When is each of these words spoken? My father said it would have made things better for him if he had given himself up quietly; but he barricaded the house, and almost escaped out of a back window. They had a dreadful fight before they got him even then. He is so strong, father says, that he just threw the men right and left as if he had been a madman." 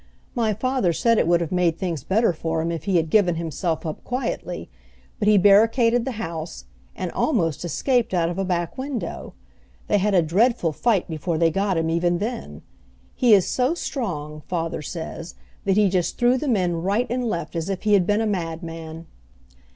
My 0.33 0.55
father 0.55 0.93
said 0.93 1.19
it 1.19 1.27
would 1.27 1.41
have 1.41 1.51
made 1.51 1.77
things 1.77 2.03
better 2.03 2.33
for 2.33 2.63
him 2.63 2.71
if 2.71 2.85
he 2.85 2.95
had 2.97 3.11
given 3.11 3.35
himself 3.35 3.85
up 3.85 4.03
quietly; 4.03 4.67
but 5.19 5.27
he 5.27 5.37
barricaded 5.37 6.05
the 6.05 6.13
house, 6.13 6.65
and 6.95 7.11
almost 7.11 7.63
escaped 7.63 8.11
out 8.11 8.27
of 8.27 8.39
a 8.39 8.43
back 8.43 8.79
window. 8.79 9.35
They 9.85 9.99
had 9.99 10.15
a 10.15 10.23
dreadful 10.23 10.71
fight 10.71 11.07
before 11.07 11.37
they 11.37 11.51
got 11.51 11.77
him 11.77 11.91
even 11.91 12.17
then. 12.17 12.63
He 13.13 13.35
is 13.35 13.45
so 13.47 13.75
strong, 13.75 14.41
father 14.47 14.81
says, 14.81 15.35
that 15.65 15.77
he 15.77 15.87
just 15.87 16.17
threw 16.17 16.35
the 16.35 16.47
men 16.47 16.81
right 16.81 17.05
and 17.11 17.29
left 17.29 17.55
as 17.55 17.69
if 17.69 17.83
he 17.83 17.93
had 17.93 18.07
been 18.07 18.21
a 18.21 18.25
madman." 18.25 19.05